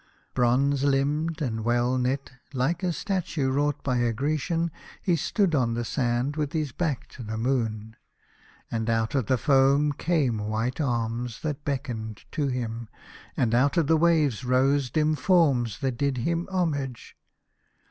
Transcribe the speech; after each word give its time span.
Bronze 0.33 0.83
limbed 0.83 1.43
and 1.43 1.63
well 1.63 1.95
knit, 1.99 2.31
like 2.53 2.81
a 2.81 2.91
statue 2.91 3.51
wrought 3.51 3.83
by 3.83 3.97
a 3.97 4.11
Grecian, 4.11 4.71
he 4.99 5.15
stood 5.15 5.53
on 5.53 5.75
the 5.75 5.85
sand 5.85 6.37
with 6.37 6.53
his 6.53 6.71
back 6.71 7.07
to 7.09 7.21
the 7.21 7.37
moon, 7.37 7.95
and 8.71 8.89
out 8.89 9.13
of 9.13 9.27
the 9.27 9.37
foam 9.37 9.91
came 9.91 10.39
white 10.39 10.81
arms 10.81 11.41
that 11.41 11.63
beckoned 11.63 12.23
to 12.31 12.47
him, 12.47 12.89
and 13.37 13.53
out 13.53 13.77
of 13.77 13.85
the 13.85 13.95
waves 13.95 14.43
rose 14.43 14.89
dim 14.89 15.15
forms 15.15 15.77
that 15.81 15.97
did 15.97 16.17
him 16.17 16.47
homage. 16.51 17.15